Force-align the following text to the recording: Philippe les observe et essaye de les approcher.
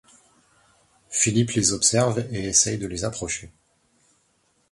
Philippe 1.11 1.51
les 1.51 1.73
observe 1.73 2.25
et 2.31 2.45
essaye 2.47 2.79
de 2.79 2.87
les 2.87 3.03
approcher. 3.03 3.51